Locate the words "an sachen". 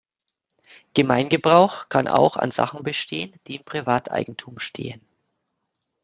2.35-2.81